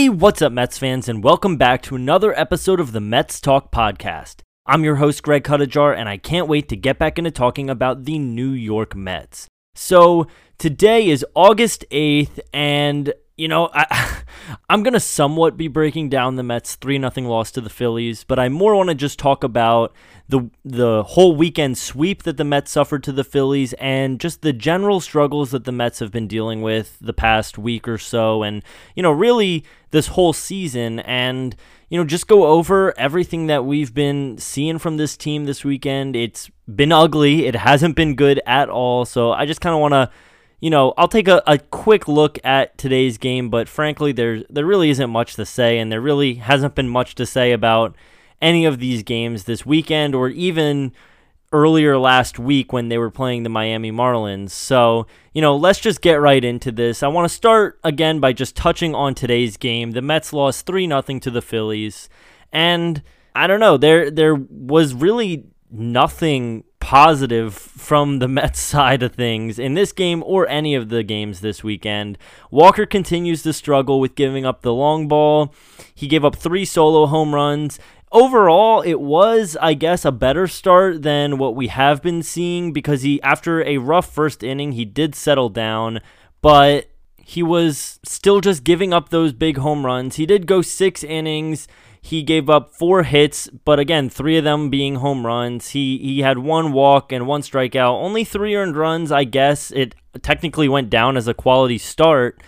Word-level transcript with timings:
Hey, 0.00 0.08
what's 0.08 0.40
up, 0.40 0.50
Mets 0.50 0.78
fans, 0.78 1.10
and 1.10 1.22
welcome 1.22 1.58
back 1.58 1.82
to 1.82 1.94
another 1.94 2.32
episode 2.40 2.80
of 2.80 2.92
the 2.92 3.02
Mets 3.02 3.38
Talk 3.38 3.70
Podcast. 3.70 4.36
I'm 4.64 4.82
your 4.82 4.94
host, 4.94 5.22
Greg 5.22 5.44
Cuttajar, 5.44 5.94
and 5.94 6.08
I 6.08 6.16
can't 6.16 6.48
wait 6.48 6.70
to 6.70 6.76
get 6.76 6.98
back 6.98 7.18
into 7.18 7.30
talking 7.30 7.68
about 7.68 8.06
the 8.06 8.18
New 8.18 8.48
York 8.48 8.96
Mets. 8.96 9.46
So, 9.74 10.26
today 10.56 11.06
is 11.06 11.22
August 11.34 11.84
8th, 11.90 12.40
and 12.54 13.12
you 13.40 13.48
know, 13.48 13.70
I, 13.72 14.18
I'm 14.68 14.82
going 14.82 14.92
to 14.92 15.00
somewhat 15.00 15.56
be 15.56 15.66
breaking 15.66 16.10
down 16.10 16.36
the 16.36 16.42
Mets 16.42 16.76
3 16.76 16.98
0 16.98 17.28
loss 17.28 17.50
to 17.52 17.62
the 17.62 17.70
Phillies, 17.70 18.22
but 18.22 18.38
I 18.38 18.50
more 18.50 18.76
want 18.76 18.90
to 18.90 18.94
just 18.94 19.18
talk 19.18 19.42
about 19.42 19.94
the 20.28 20.50
the 20.64 21.02
whole 21.02 21.34
weekend 21.34 21.78
sweep 21.78 22.22
that 22.24 22.36
the 22.36 22.44
Mets 22.44 22.70
suffered 22.70 23.02
to 23.04 23.12
the 23.12 23.24
Phillies 23.24 23.72
and 23.74 24.20
just 24.20 24.42
the 24.42 24.52
general 24.52 25.00
struggles 25.00 25.52
that 25.52 25.64
the 25.64 25.72
Mets 25.72 26.00
have 26.00 26.12
been 26.12 26.28
dealing 26.28 26.60
with 26.60 26.98
the 27.00 27.14
past 27.14 27.56
week 27.56 27.88
or 27.88 27.98
so 27.98 28.42
and 28.42 28.62
you 28.94 29.02
know, 29.02 29.10
really 29.10 29.64
this 29.90 30.08
whole 30.08 30.34
season 30.34 31.00
and 31.00 31.56
you 31.88 31.98
know, 31.98 32.04
just 32.04 32.28
go 32.28 32.46
over 32.46 32.96
everything 32.98 33.46
that 33.46 33.64
we've 33.64 33.92
been 33.94 34.36
seeing 34.38 34.78
from 34.78 34.98
this 34.98 35.16
team 35.16 35.46
this 35.46 35.64
weekend. 35.64 36.14
It's 36.14 36.48
been 36.72 36.92
ugly. 36.92 37.46
It 37.46 37.56
hasn't 37.56 37.96
been 37.96 38.14
good 38.14 38.40
at 38.46 38.68
all. 38.68 39.04
So 39.04 39.32
I 39.32 39.46
just 39.46 39.60
kind 39.60 39.74
of 39.74 39.80
want 39.80 39.92
to 39.94 40.10
you 40.60 40.68
know, 40.70 40.92
I'll 40.98 41.08
take 41.08 41.28
a, 41.28 41.42
a 41.46 41.58
quick 41.58 42.06
look 42.06 42.38
at 42.44 42.76
today's 42.76 43.16
game, 43.16 43.48
but 43.48 43.68
frankly, 43.68 44.12
there 44.12 44.42
there 44.50 44.66
really 44.66 44.90
isn't 44.90 45.10
much 45.10 45.34
to 45.34 45.46
say, 45.46 45.78
and 45.78 45.90
there 45.90 46.00
really 46.00 46.34
hasn't 46.34 46.74
been 46.74 46.88
much 46.88 47.14
to 47.16 47.26
say 47.26 47.52
about 47.52 47.96
any 48.42 48.64
of 48.64 48.78
these 48.78 49.02
games 49.02 49.44
this 49.44 49.64
weekend 49.64 50.14
or 50.14 50.28
even 50.28 50.92
earlier 51.52 51.98
last 51.98 52.38
week 52.38 52.72
when 52.72 52.88
they 52.88 52.98
were 52.98 53.10
playing 53.10 53.42
the 53.42 53.48
Miami 53.48 53.90
Marlins. 53.90 54.50
So, 54.50 55.06
you 55.32 55.42
know, 55.42 55.56
let's 55.56 55.80
just 55.80 56.00
get 56.00 56.20
right 56.20 56.44
into 56.44 56.70
this. 56.70 57.02
I 57.02 57.08
want 57.08 57.28
to 57.28 57.34
start 57.34 57.80
again 57.82 58.20
by 58.20 58.32
just 58.32 58.54
touching 58.54 58.94
on 58.94 59.14
today's 59.14 59.56
game. 59.56 59.90
The 59.92 60.02
Mets 60.02 60.32
lost 60.32 60.66
3 60.66 60.86
0 60.86 61.02
to 61.02 61.30
the 61.30 61.42
Phillies, 61.42 62.08
and 62.52 63.02
I 63.34 63.46
don't 63.46 63.60
know, 63.60 63.76
there 63.76 64.10
there 64.10 64.34
was 64.34 64.94
really 64.94 65.46
nothing 65.70 66.64
positive 66.90 67.54
from 67.54 68.18
the 68.18 68.26
Mets 68.36 68.58
side 68.58 69.00
of 69.04 69.14
things 69.14 69.60
in 69.60 69.74
this 69.74 69.92
game 69.92 70.24
or 70.26 70.48
any 70.48 70.74
of 70.74 70.88
the 70.88 71.04
games 71.04 71.38
this 71.40 71.62
weekend. 71.62 72.18
Walker 72.50 72.84
continues 72.84 73.44
to 73.44 73.52
struggle 73.52 74.00
with 74.00 74.16
giving 74.16 74.44
up 74.44 74.62
the 74.62 74.74
long 74.74 75.06
ball. 75.06 75.54
He 75.94 76.08
gave 76.08 76.24
up 76.24 76.34
three 76.34 76.64
solo 76.64 77.06
home 77.06 77.32
runs. 77.32 77.78
Overall, 78.10 78.80
it 78.80 79.00
was, 79.00 79.56
I 79.60 79.74
guess, 79.74 80.04
a 80.04 80.10
better 80.10 80.48
start 80.48 81.02
than 81.02 81.38
what 81.38 81.54
we 81.54 81.68
have 81.68 82.02
been 82.02 82.24
seeing 82.24 82.72
because 82.72 83.02
he, 83.02 83.22
after 83.22 83.62
a 83.62 83.78
rough 83.78 84.12
first 84.12 84.42
inning, 84.42 84.72
he 84.72 84.84
did 84.84 85.14
settle 85.14 85.48
down, 85.48 86.00
but 86.42 86.90
he 87.18 87.40
was 87.40 88.00
still 88.02 88.40
just 88.40 88.64
giving 88.64 88.92
up 88.92 89.10
those 89.10 89.32
big 89.32 89.58
home 89.58 89.86
runs. 89.86 90.16
He 90.16 90.26
did 90.26 90.48
go 90.48 90.60
six 90.60 91.04
innings. 91.04 91.68
He 92.02 92.22
gave 92.22 92.48
up 92.48 92.70
four 92.74 93.02
hits, 93.02 93.48
but 93.64 93.78
again, 93.78 94.08
three 94.08 94.38
of 94.38 94.44
them 94.44 94.70
being 94.70 94.96
home 94.96 95.26
runs. 95.26 95.70
He 95.70 95.98
he 95.98 96.20
had 96.20 96.38
one 96.38 96.72
walk 96.72 97.12
and 97.12 97.26
one 97.26 97.42
strikeout. 97.42 98.02
Only 98.02 98.24
three 98.24 98.54
earned 98.54 98.76
runs, 98.76 99.12
I 99.12 99.24
guess. 99.24 99.70
It 99.70 99.94
technically 100.22 100.68
went 100.68 100.88
down 100.88 101.16
as 101.16 101.28
a 101.28 101.34
quality 101.34 101.78
start. 101.78 102.42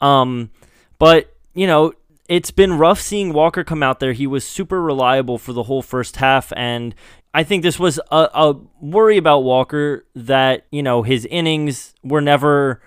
Um, 0.00 0.50
but 0.98 1.34
you 1.54 1.66
know, 1.66 1.92
it's 2.28 2.50
been 2.50 2.78
rough 2.78 3.00
seeing 3.00 3.32
Walker 3.32 3.62
come 3.62 3.82
out 3.82 4.00
there. 4.00 4.12
He 4.12 4.26
was 4.26 4.44
super 4.44 4.82
reliable 4.82 5.38
for 5.38 5.52
the 5.52 5.64
whole 5.64 5.82
first 5.82 6.16
half, 6.16 6.52
and 6.56 6.94
I 7.32 7.44
think 7.44 7.62
this 7.62 7.78
was 7.78 8.00
a, 8.10 8.28
a 8.34 8.56
worry 8.80 9.18
about 9.18 9.40
Walker 9.40 10.04
that 10.14 10.66
you 10.70 10.82
know 10.82 11.02
his 11.02 11.26
innings 11.26 11.94
were 12.02 12.20
never 12.20 12.80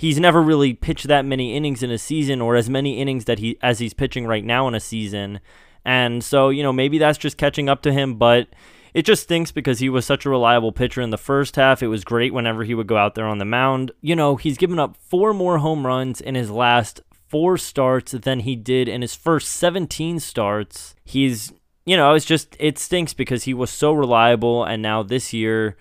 he's 0.00 0.18
never 0.18 0.40
really 0.40 0.72
pitched 0.72 1.08
that 1.08 1.26
many 1.26 1.54
innings 1.54 1.82
in 1.82 1.90
a 1.90 1.98
season 1.98 2.40
or 2.40 2.56
as 2.56 2.70
many 2.70 2.98
innings 2.98 3.26
that 3.26 3.38
he 3.38 3.58
as 3.60 3.80
he's 3.80 3.92
pitching 3.92 4.26
right 4.26 4.44
now 4.44 4.66
in 4.66 4.74
a 4.74 4.80
season. 4.80 5.40
And 5.84 6.24
so, 6.24 6.48
you 6.48 6.62
know, 6.62 6.72
maybe 6.72 6.96
that's 6.96 7.18
just 7.18 7.36
catching 7.36 7.68
up 7.68 7.82
to 7.82 7.92
him, 7.92 8.14
but 8.14 8.48
it 8.94 9.04
just 9.04 9.24
stinks 9.24 9.52
because 9.52 9.78
he 9.78 9.90
was 9.90 10.06
such 10.06 10.24
a 10.24 10.30
reliable 10.30 10.72
pitcher 10.72 11.02
in 11.02 11.10
the 11.10 11.18
first 11.18 11.56
half. 11.56 11.82
It 11.82 11.88
was 11.88 12.02
great 12.02 12.32
whenever 12.32 12.64
he 12.64 12.74
would 12.74 12.86
go 12.86 12.96
out 12.96 13.14
there 13.14 13.26
on 13.26 13.36
the 13.36 13.44
mound. 13.44 13.92
You 14.00 14.16
know, 14.16 14.36
he's 14.36 14.56
given 14.56 14.78
up 14.78 14.96
four 14.96 15.34
more 15.34 15.58
home 15.58 15.86
runs 15.86 16.18
in 16.18 16.34
his 16.34 16.50
last 16.50 17.02
four 17.28 17.58
starts 17.58 18.12
than 18.12 18.40
he 18.40 18.56
did 18.56 18.88
in 18.88 19.02
his 19.02 19.14
first 19.14 19.52
17 19.52 20.18
starts. 20.18 20.94
He's, 21.04 21.52
you 21.84 21.98
know, 21.98 22.14
it's 22.14 22.24
just, 22.24 22.56
it 22.58 22.78
stinks 22.78 23.12
because 23.12 23.44
he 23.44 23.52
was 23.52 23.68
so 23.68 23.92
reliable. 23.92 24.64
And 24.64 24.80
now 24.80 25.02
this 25.02 25.34
year, 25.34 25.76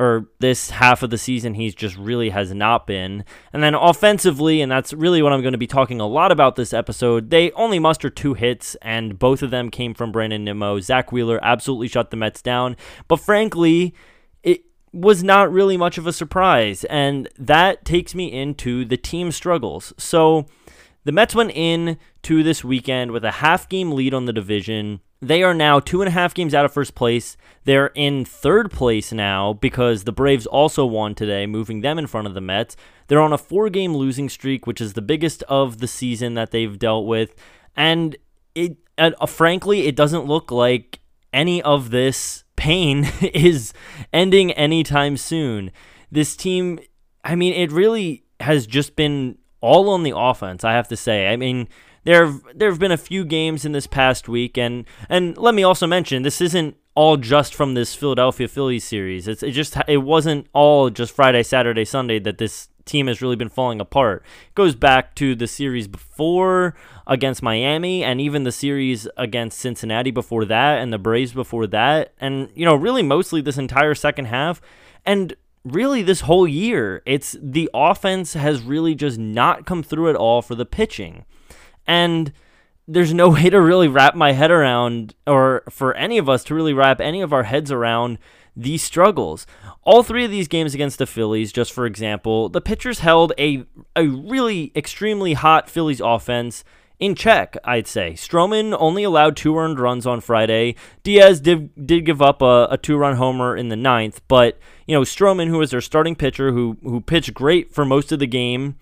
or 0.00 0.26
this 0.38 0.70
half 0.70 1.02
of 1.02 1.10
the 1.10 1.18
season 1.18 1.52
he's 1.52 1.74
just 1.74 1.94
really 1.96 2.30
has 2.30 2.54
not 2.54 2.86
been. 2.86 3.22
And 3.52 3.62
then 3.62 3.74
offensively, 3.74 4.62
and 4.62 4.72
that's 4.72 4.94
really 4.94 5.20
what 5.20 5.34
I'm 5.34 5.42
going 5.42 5.52
to 5.52 5.58
be 5.58 5.66
talking 5.66 6.00
a 6.00 6.06
lot 6.06 6.32
about 6.32 6.56
this 6.56 6.72
episode, 6.72 7.28
they 7.28 7.52
only 7.52 7.78
mustered 7.78 8.16
two 8.16 8.32
hits, 8.32 8.76
and 8.76 9.18
both 9.18 9.42
of 9.42 9.50
them 9.50 9.70
came 9.70 9.92
from 9.92 10.10
Brandon 10.10 10.42
Nimmo. 10.42 10.80
Zack 10.80 11.12
Wheeler 11.12 11.38
absolutely 11.42 11.86
shut 11.86 12.10
the 12.10 12.16
Mets 12.16 12.40
down, 12.40 12.76
but 13.08 13.20
frankly, 13.20 13.94
it 14.42 14.62
was 14.90 15.22
not 15.22 15.52
really 15.52 15.76
much 15.76 15.98
of 15.98 16.06
a 16.06 16.14
surprise, 16.14 16.84
and 16.84 17.28
that 17.38 17.84
takes 17.84 18.14
me 18.14 18.32
into 18.32 18.86
the 18.86 18.96
team 18.96 19.30
struggles. 19.30 19.92
So 19.98 20.46
the 21.04 21.12
Mets 21.12 21.34
went 21.34 21.52
in 21.54 21.98
to 22.22 22.42
this 22.42 22.64
weekend 22.64 23.10
with 23.10 23.24
a 23.24 23.32
half 23.32 23.68
game 23.68 23.92
lead 23.92 24.14
on 24.14 24.24
the 24.24 24.32
division 24.32 25.00
they 25.22 25.42
are 25.42 25.54
now 25.54 25.80
two 25.80 26.00
and 26.00 26.08
a 26.08 26.12
half 26.12 26.32
games 26.32 26.54
out 26.54 26.64
of 26.64 26.72
first 26.72 26.94
place. 26.94 27.36
They're 27.64 27.88
in 27.94 28.24
third 28.24 28.70
place 28.70 29.12
now 29.12 29.52
because 29.52 30.04
the 30.04 30.12
Braves 30.12 30.46
also 30.46 30.86
won 30.86 31.14
today, 31.14 31.46
moving 31.46 31.82
them 31.82 31.98
in 31.98 32.06
front 32.06 32.26
of 32.26 32.34
the 32.34 32.40
Mets. 32.40 32.74
They're 33.06 33.20
on 33.20 33.32
a 33.32 33.38
four 33.38 33.68
game 33.68 33.94
losing 33.94 34.28
streak, 34.28 34.66
which 34.66 34.80
is 34.80 34.94
the 34.94 35.02
biggest 35.02 35.42
of 35.44 35.78
the 35.78 35.86
season 35.86 36.34
that 36.34 36.52
they've 36.52 36.78
dealt 36.78 37.06
with. 37.06 37.34
And 37.76 38.16
it, 38.54 38.78
uh, 38.96 39.26
frankly, 39.26 39.86
it 39.86 39.94
doesn't 39.94 40.24
look 40.24 40.50
like 40.50 41.00
any 41.32 41.60
of 41.62 41.90
this 41.90 42.44
pain 42.56 43.04
is 43.20 43.74
ending 44.12 44.52
anytime 44.52 45.18
soon. 45.18 45.70
This 46.10 46.34
team, 46.34 46.80
I 47.24 47.34
mean, 47.34 47.52
it 47.52 47.70
really 47.70 48.24
has 48.40 48.66
just 48.66 48.96
been 48.96 49.36
all 49.60 49.90
on 49.90 50.02
the 50.02 50.16
offense, 50.16 50.64
I 50.64 50.72
have 50.72 50.88
to 50.88 50.96
say. 50.96 51.28
I 51.28 51.36
mean, 51.36 51.68
there 52.04 52.26
have, 52.26 52.42
there 52.54 52.70
have 52.70 52.78
been 52.78 52.92
a 52.92 52.96
few 52.96 53.24
games 53.24 53.64
in 53.64 53.72
this 53.72 53.86
past 53.86 54.28
week, 54.28 54.56
and 54.56 54.84
and 55.08 55.36
let 55.36 55.54
me 55.54 55.62
also 55.62 55.86
mention 55.86 56.22
this 56.22 56.40
isn't 56.40 56.76
all 56.94 57.16
just 57.16 57.54
from 57.54 57.74
this 57.74 57.94
Philadelphia 57.94 58.48
Phillies 58.48 58.84
series. 58.84 59.28
It's 59.28 59.42
it 59.42 59.52
just 59.52 59.76
it 59.86 59.98
wasn't 59.98 60.46
all 60.52 60.90
just 60.90 61.14
Friday, 61.14 61.42
Saturday, 61.42 61.84
Sunday 61.84 62.18
that 62.20 62.38
this 62.38 62.68
team 62.84 63.06
has 63.06 63.22
really 63.22 63.36
been 63.36 63.48
falling 63.48 63.80
apart. 63.80 64.24
It 64.48 64.54
goes 64.54 64.74
back 64.74 65.14
to 65.16 65.34
the 65.34 65.46
series 65.46 65.86
before 65.86 66.74
against 67.06 67.42
Miami 67.42 68.02
and 68.02 68.20
even 68.20 68.44
the 68.44 68.52
series 68.52 69.06
against 69.16 69.58
Cincinnati 69.58 70.10
before 70.10 70.44
that 70.46 70.78
and 70.78 70.92
the 70.92 70.98
Braves 70.98 71.32
before 71.32 71.66
that 71.68 72.12
and 72.20 72.50
you 72.54 72.64
know 72.64 72.74
really 72.74 73.02
mostly 73.02 73.40
this 73.40 73.58
entire 73.58 73.94
second 73.94 74.26
half 74.26 74.60
and 75.06 75.34
really 75.64 76.02
this 76.02 76.22
whole 76.22 76.48
year 76.48 77.02
it's 77.04 77.36
the 77.40 77.70
offense 77.74 78.32
has 78.32 78.62
really 78.62 78.94
just 78.94 79.18
not 79.18 79.66
come 79.66 79.82
through 79.82 80.10
at 80.10 80.16
all 80.16 80.42
for 80.42 80.54
the 80.54 80.66
pitching. 80.66 81.24
And 81.86 82.32
there's 82.86 83.14
no 83.14 83.28
way 83.34 83.50
to 83.50 83.60
really 83.60 83.88
wrap 83.88 84.14
my 84.14 84.32
head 84.32 84.50
around, 84.50 85.14
or 85.26 85.62
for 85.70 85.94
any 85.94 86.18
of 86.18 86.28
us 86.28 86.44
to 86.44 86.54
really 86.54 86.72
wrap 86.72 87.00
any 87.00 87.20
of 87.20 87.32
our 87.32 87.44
heads 87.44 87.70
around 87.70 88.18
these 88.56 88.82
struggles. 88.82 89.46
All 89.82 90.02
three 90.02 90.24
of 90.24 90.30
these 90.30 90.48
games 90.48 90.74
against 90.74 90.98
the 90.98 91.06
Phillies, 91.06 91.52
just 91.52 91.72
for 91.72 91.86
example, 91.86 92.48
the 92.48 92.60
pitchers 92.60 92.98
held 93.00 93.32
a, 93.38 93.64
a 93.96 94.06
really 94.06 94.72
extremely 94.74 95.34
hot 95.34 95.70
Phillies 95.70 96.00
offense 96.00 96.64
in 96.98 97.14
check, 97.14 97.56
I'd 97.64 97.86
say. 97.86 98.12
Stroman 98.12 98.76
only 98.78 99.02
allowed 99.02 99.36
two 99.36 99.56
earned 99.56 99.80
runs 99.80 100.06
on 100.06 100.20
Friday. 100.20 100.74
Diaz 101.02 101.40
did, 101.40 101.86
did 101.86 102.04
give 102.04 102.20
up 102.20 102.42
a, 102.42 102.68
a 102.70 102.76
two 102.76 102.96
run 102.96 103.16
homer 103.16 103.56
in 103.56 103.68
the 103.68 103.76
ninth, 103.76 104.20
but, 104.28 104.58
you 104.86 104.94
know, 104.94 105.02
Stroman, 105.02 105.48
who 105.48 105.58
was 105.58 105.70
their 105.70 105.80
starting 105.80 106.14
pitcher, 106.14 106.52
who, 106.52 106.76
who 106.82 107.00
pitched 107.00 107.32
great 107.32 107.72
for 107.72 107.86
most 107.86 108.12
of 108.12 108.18
the 108.18 108.26
game, 108.26 108.76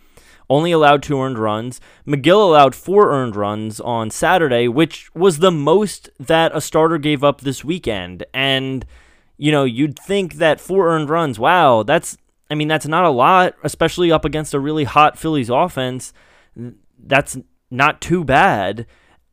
only 0.50 0.72
allowed 0.72 1.02
two 1.02 1.20
earned 1.20 1.38
runs. 1.38 1.80
Megill 2.06 2.42
allowed 2.42 2.74
four 2.74 3.10
earned 3.10 3.36
runs 3.36 3.80
on 3.80 4.10
Saturday, 4.10 4.68
which 4.68 5.14
was 5.14 5.38
the 5.38 5.50
most 5.50 6.10
that 6.18 6.54
a 6.54 6.60
starter 6.60 6.98
gave 6.98 7.22
up 7.22 7.40
this 7.40 7.64
weekend. 7.64 8.24
And, 8.32 8.86
you 9.36 9.52
know, 9.52 9.64
you'd 9.64 9.98
think 9.98 10.34
that 10.34 10.60
four 10.60 10.88
earned 10.88 11.10
runs, 11.10 11.38
wow, 11.38 11.82
that's, 11.82 12.16
I 12.50 12.54
mean, 12.54 12.68
that's 12.68 12.86
not 12.86 13.04
a 13.04 13.10
lot, 13.10 13.54
especially 13.62 14.10
up 14.10 14.24
against 14.24 14.54
a 14.54 14.60
really 14.60 14.84
hot 14.84 15.18
Phillies 15.18 15.50
offense. 15.50 16.12
That's 16.98 17.38
not 17.70 18.00
too 18.00 18.24
bad 18.24 18.86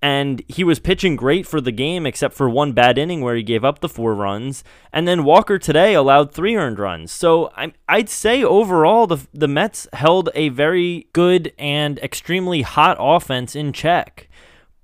and 0.06 0.44
he 0.48 0.64
was 0.64 0.78
pitching 0.78 1.16
great 1.16 1.48
for 1.48 1.60
the 1.60 1.72
game 1.72 2.06
except 2.06 2.36
for 2.36 2.48
one 2.48 2.74
bad 2.74 2.96
inning 3.00 3.22
where 3.22 3.36
he 3.36 3.42
gave 3.42 3.66
up 3.66 3.80
the 3.80 3.90
four 3.90 4.14
runs. 4.14 4.64
And 4.94 5.08
then 5.08 5.24
Walker 5.24 5.58
today 5.58 5.96
allowed 5.96 6.32
three 6.32 6.56
earned 6.56 6.78
runs. 6.78 7.12
So 7.12 7.52
i 7.58 7.74
would 7.90 8.08
say 8.08 8.44
overall 8.44 9.08
the, 9.08 9.26
the 9.34 9.48
Mets 9.48 9.88
held 9.94 10.30
a 10.36 10.50
very 10.50 11.08
good 11.14 11.54
and 11.58 11.98
extremely 12.04 12.62
hot 12.62 12.98
offense 13.00 13.56
in 13.56 13.74
check. 13.74 14.30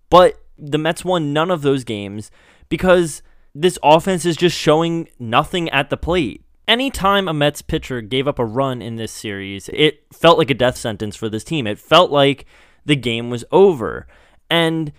But 0.10 0.42
the 0.58 0.80
Mets 0.80 1.06
won 1.06 1.34
none 1.34 1.52
of 1.52 1.62
those 1.62 1.84
games 1.84 2.32
because 2.68 3.22
this 3.54 3.78
offense 3.84 4.26
is 4.26 4.36
just 4.36 4.58
showing 4.58 5.08
nothing 5.20 5.70
at 5.70 5.92
the 5.92 5.98
plate. 5.98 6.44
Anytime 6.68 7.28
a 7.28 7.34
Mets 7.34 7.62
pitcher 7.62 8.02
gave 8.02 8.28
up 8.28 8.40
a 8.40 8.46
run 8.46 8.82
in 8.82 8.96
this 8.96 9.12
series 9.12 9.70
it 9.72 10.04
felt 10.12 10.40
like 10.40 10.50
a 10.50 10.56
death 10.56 10.78
sentence 10.78 11.16
for 11.16 11.30
this 11.30 11.44
team. 11.44 11.68
It 11.68 11.78
felt 11.78 12.10
like 12.10 12.48
the 12.88 12.96
game 12.96 13.30
was 13.30 13.46
over. 13.52 14.08
And 14.50 14.92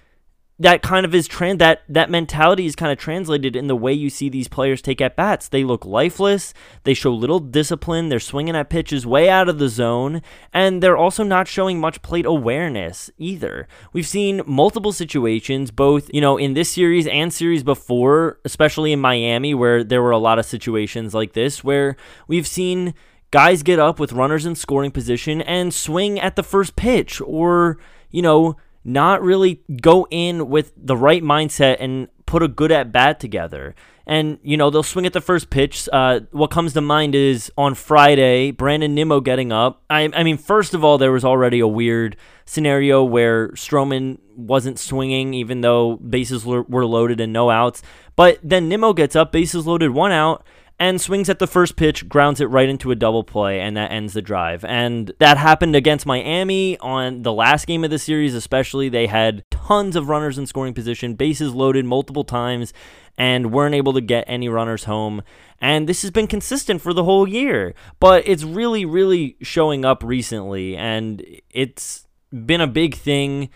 that 0.62 0.80
kind 0.80 1.04
of 1.04 1.12
is 1.12 1.26
trans 1.26 1.58
that 1.58 1.82
that 1.88 2.08
mentality 2.08 2.66
is 2.66 2.76
kind 2.76 2.92
of 2.92 2.98
translated 2.98 3.56
in 3.56 3.66
the 3.66 3.74
way 3.74 3.92
you 3.92 4.08
see 4.08 4.28
these 4.28 4.46
players 4.46 4.80
take 4.80 5.00
at 5.00 5.16
bats. 5.16 5.48
They 5.48 5.64
look 5.64 5.84
lifeless. 5.84 6.54
They 6.84 6.94
show 6.94 7.12
little 7.12 7.40
discipline. 7.40 8.08
They're 8.08 8.20
swinging 8.20 8.54
at 8.54 8.70
pitches 8.70 9.04
way 9.04 9.28
out 9.28 9.48
of 9.48 9.58
the 9.58 9.68
zone, 9.68 10.22
and 10.52 10.80
they're 10.80 10.96
also 10.96 11.24
not 11.24 11.48
showing 11.48 11.80
much 11.80 12.00
plate 12.02 12.26
awareness 12.26 13.10
either. 13.18 13.66
We've 13.92 14.06
seen 14.06 14.40
multiple 14.46 14.92
situations, 14.92 15.72
both 15.72 16.08
you 16.14 16.20
know 16.20 16.36
in 16.36 16.54
this 16.54 16.70
series 16.70 17.08
and 17.08 17.32
series 17.32 17.64
before, 17.64 18.38
especially 18.44 18.92
in 18.92 19.00
Miami, 19.00 19.54
where 19.54 19.82
there 19.82 20.00
were 20.00 20.12
a 20.12 20.18
lot 20.18 20.38
of 20.38 20.46
situations 20.46 21.12
like 21.12 21.32
this, 21.32 21.64
where 21.64 21.96
we've 22.28 22.46
seen 22.46 22.94
guys 23.32 23.64
get 23.64 23.80
up 23.80 23.98
with 23.98 24.12
runners 24.12 24.46
in 24.46 24.54
scoring 24.54 24.92
position 24.92 25.42
and 25.42 25.74
swing 25.74 26.20
at 26.20 26.36
the 26.36 26.44
first 26.44 26.76
pitch, 26.76 27.20
or 27.22 27.78
you 28.12 28.22
know 28.22 28.56
not 28.84 29.22
really 29.22 29.62
go 29.80 30.06
in 30.10 30.48
with 30.48 30.72
the 30.76 30.96
right 30.96 31.22
mindset 31.22 31.76
and 31.80 32.08
put 32.26 32.42
a 32.42 32.48
good 32.48 32.72
at 32.72 32.92
bat 32.92 33.20
together. 33.20 33.74
And, 34.04 34.38
you 34.42 34.56
know, 34.56 34.68
they'll 34.68 34.82
swing 34.82 35.06
at 35.06 35.12
the 35.12 35.20
first 35.20 35.48
pitch. 35.48 35.88
Uh, 35.92 36.20
what 36.32 36.50
comes 36.50 36.72
to 36.72 36.80
mind 36.80 37.14
is 37.14 37.52
on 37.56 37.74
Friday, 37.74 38.50
Brandon 38.50 38.94
Nimmo 38.94 39.20
getting 39.20 39.52
up. 39.52 39.82
I, 39.88 40.10
I 40.12 40.24
mean, 40.24 40.38
first 40.38 40.74
of 40.74 40.82
all, 40.84 40.98
there 40.98 41.12
was 41.12 41.24
already 41.24 41.60
a 41.60 41.68
weird 41.68 42.16
scenario 42.44 43.04
where 43.04 43.50
Stroman 43.50 44.18
wasn't 44.34 44.80
swinging, 44.80 45.34
even 45.34 45.60
though 45.60 45.96
bases 45.96 46.44
were 46.44 46.84
loaded 46.84 47.20
and 47.20 47.32
no 47.32 47.50
outs. 47.50 47.80
But 48.16 48.40
then 48.42 48.68
Nimmo 48.68 48.92
gets 48.92 49.14
up, 49.14 49.30
bases 49.30 49.66
loaded, 49.66 49.90
one 49.90 50.10
out 50.10 50.44
and 50.82 51.00
swings 51.00 51.28
at 51.28 51.38
the 51.38 51.46
first 51.46 51.76
pitch, 51.76 52.08
grounds 52.08 52.40
it 52.40 52.46
right 52.46 52.68
into 52.68 52.90
a 52.90 52.96
double 52.96 53.22
play, 53.22 53.60
and 53.60 53.76
that 53.76 53.92
ends 53.92 54.14
the 54.14 54.20
drive. 54.20 54.64
And 54.64 55.12
that 55.20 55.38
happened 55.38 55.76
against 55.76 56.06
Miami 56.06 56.76
on 56.78 57.22
the 57.22 57.32
last 57.32 57.68
game 57.68 57.84
of 57.84 57.90
the 57.90 58.00
series, 58.00 58.34
especially. 58.34 58.88
They 58.88 59.06
had 59.06 59.44
tons 59.48 59.94
of 59.94 60.08
runners 60.08 60.38
in 60.38 60.46
scoring 60.46 60.74
position, 60.74 61.14
bases 61.14 61.54
loaded 61.54 61.84
multiple 61.84 62.24
times, 62.24 62.72
and 63.16 63.52
weren't 63.52 63.76
able 63.76 63.92
to 63.92 64.00
get 64.00 64.24
any 64.26 64.48
runners 64.48 64.82
home. 64.82 65.22
And 65.60 65.88
this 65.88 66.02
has 66.02 66.10
been 66.10 66.26
consistent 66.26 66.80
for 66.80 66.92
the 66.92 67.04
whole 67.04 67.28
year, 67.28 67.74
but 68.00 68.26
it's 68.26 68.42
really, 68.42 68.84
really 68.84 69.36
showing 69.40 69.84
up 69.84 70.02
recently, 70.02 70.76
and 70.76 71.24
it's 71.50 72.08
been 72.32 72.60
a 72.60 72.66
big 72.66 72.96
thing. 72.96 73.50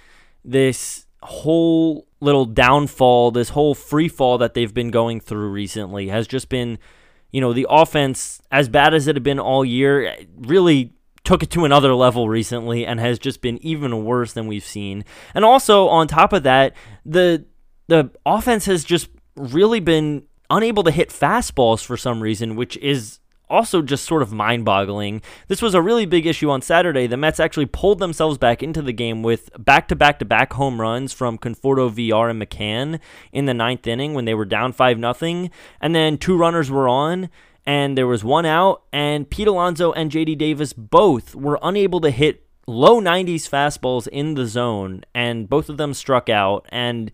This 0.44 1.06
whole 1.25 2.06
little 2.20 2.44
downfall, 2.44 3.32
this 3.32 3.49
whole 3.49 3.75
free 3.75 4.06
fall 4.06 4.38
that 4.38 4.55
they've 4.55 4.72
been 4.72 4.93
going 4.93 5.19
through 5.19 5.50
recently 5.50 6.06
has 6.06 6.29
just 6.29 6.49
been 6.49 6.79
you 7.32 7.40
know, 7.40 7.52
the 7.52 7.67
offense, 7.69 8.40
as 8.50 8.69
bad 8.69 8.94
as 8.94 9.06
it 9.06 9.17
had 9.17 9.23
been 9.23 9.38
all 9.38 9.64
year, 9.64 10.17
really 10.37 10.93
took 11.25 11.43
it 11.43 11.50
to 11.50 11.64
another 11.64 11.94
level 11.94 12.28
recently 12.28 12.87
and 12.87 13.00
has 13.00 13.19
just 13.19 13.40
been 13.40 13.58
even 13.64 14.05
worse 14.05 14.32
than 14.32 14.46
we've 14.46 14.64
seen. 14.64 15.05
And 15.34 15.44
also 15.44 15.88
on 15.88 16.06
top 16.06 16.32
of 16.32 16.44
that, 16.44 16.75
the 17.05 17.44
the 17.88 18.11
offense 18.25 18.67
has 18.67 18.84
just 18.84 19.08
really 19.37 19.81
been 19.81 20.25
unable 20.50 20.82
to 20.84 20.90
hit 20.90 21.11
fastballs 21.11 21.84
for 21.84 21.96
some 21.96 22.20
reason, 22.20 22.56
which 22.56 22.76
is 22.78 23.19
also 23.48 23.82
just 23.82 24.04
sort 24.04 24.22
of 24.22 24.32
mind 24.32 24.64
boggling. 24.64 25.22
This 25.48 25.62
was 25.62 25.75
a 25.75 25.82
really 25.82 26.06
big 26.06 26.26
issue 26.26 26.50
on 26.50 26.62
Saturday. 26.62 27.06
The 27.06 27.16
Mets 27.16 27.40
actually 27.40 27.66
pulled 27.66 27.98
themselves 27.98 28.38
back 28.38 28.62
into 28.62 28.82
the 28.82 28.93
game 28.93 29.22
with 29.22 29.50
back 29.58 29.88
to 29.88 29.96
back 29.96 30.19
to 30.19 30.25
back 30.25 30.54
home 30.54 30.81
runs 30.81 31.12
from 31.12 31.38
Conforto, 31.38 31.90
Villar 31.90 32.28
and 32.28 32.40
McCann 32.40 33.00
in 33.32 33.46
the 33.46 33.54
ninth 33.54 33.87
inning 33.87 34.14
when 34.14 34.25
they 34.25 34.34
were 34.34 34.44
down 34.44 34.72
5 34.72 34.98
0. 34.98 35.48
And 35.81 35.94
then 35.94 36.19
two 36.19 36.37
runners 36.37 36.70
were 36.70 36.88
on. 36.88 37.28
And 37.69 37.98
there 37.98 38.06
was 38.06 38.22
one 38.22 38.46
out, 38.46 38.84
and 38.93 39.28
Pete 39.28 39.48
Alonso 39.48 39.90
and 39.90 40.08
JD 40.08 40.38
Davis 40.38 40.72
both 40.72 41.34
were 41.34 41.58
unable 41.64 42.00
to 42.00 42.12
hit 42.12 42.46
low 42.69 43.00
90s 43.00 43.48
fastballs 43.48 44.06
in 44.06 44.34
the 44.34 44.46
zone, 44.46 45.04
and 45.12 45.48
both 45.48 45.69
of 45.69 45.76
them 45.76 45.93
struck 45.93 46.28
out. 46.28 46.64
And 46.69 47.10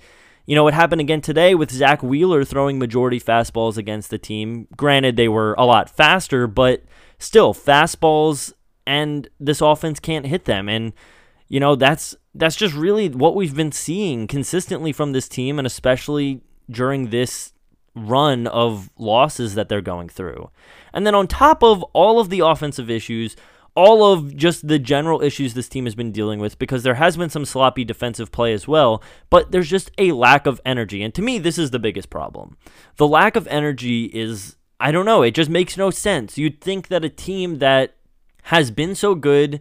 you 0.47 0.55
know, 0.55 0.67
it 0.69 0.75
happened 0.75 1.01
again 1.01 1.21
today 1.21 1.55
with 1.55 1.71
Zack 1.71 2.03
Wheeler 2.03 2.45
throwing 2.45 2.79
majority 2.79 3.21
fastballs 3.21 3.77
against 3.77 4.11
the 4.11 4.19
team. 4.19 4.67
Granted, 4.77 5.17
they 5.17 5.29
were 5.29 5.55
a 5.55 5.65
lot 5.65 5.89
faster, 5.89 6.47
but 6.47 6.83
still, 7.19 7.55
fastballs 7.55 8.53
and 8.87 9.29
this 9.39 9.61
offense 9.61 10.01
can't 10.01 10.27
hit 10.27 10.45
them. 10.45 10.69
And, 10.69 10.93
you 11.49 11.61
know, 11.61 11.77
that's 11.77 12.17
that's 12.35 12.57
just 12.57 12.75
really 12.75 13.09
what 13.09 13.35
we've 13.35 13.55
been 13.55 13.73
seeing 13.73 14.27
consistently 14.27 14.93
from 14.93 15.13
this 15.13 15.29
team, 15.29 15.59
and 15.59 15.67
especially 15.67 16.41
during 16.71 17.11
this 17.11 17.53
run 17.95 18.47
of 18.47 18.91
losses 18.99 19.55
that 19.55 19.69
they're 19.69 19.83
going 19.83 20.09
through. 20.09 20.51
And 20.93 21.07
then 21.07 21.15
on 21.15 21.27
top 21.27 21.63
of 21.63 21.83
all 21.93 22.19
of 22.21 22.31
the 22.31 22.41
offensive 22.41 22.91
issues, 22.91 23.37
all 23.75 24.13
of 24.13 24.37
just 24.37 24.69
the 24.69 24.79
general 24.79 25.23
issues 25.23 25.55
this 25.55 25.69
team 25.69 25.85
has 25.87 25.95
been 25.95 26.13
dealing 26.13 26.39
with 26.41 26.59
because 26.59 26.83
there 26.83 26.95
has 26.95 27.17
been 27.17 27.31
some 27.31 27.45
sloppy 27.45 27.85
defensive 27.85 28.31
play 28.31 28.53
as 28.53 28.69
well, 28.69 29.03
but 29.31 29.51
there's 29.51 29.71
just 29.71 29.91
a 29.97 30.13
lack 30.13 30.47
of 30.47 30.61
energy. 30.65 31.03
And 31.03 31.15
to 31.15 31.23
me, 31.23 31.39
this 31.39 31.59
is 31.59 31.71
the 31.71 31.79
biggest 31.79 32.11
problem. 32.11 32.57
The 32.97 33.09
lack 33.09 33.35
of 33.35 33.47
energy 33.49 34.07
is, 34.07 34.57
I 34.79 34.93
don't 34.93 35.07
know, 35.07 35.23
it 35.23 35.35
just 35.35 35.51
makes 35.51 35.77
no 35.77 35.91
sense. 35.91 36.37
You'd 36.37 36.61
think 36.61 36.89
that 36.89 37.05
a 37.05 37.09
team 37.09 37.59
that 37.59 37.95
has 38.45 38.71
been 38.71 38.95
so 38.95 39.15
good 39.15 39.61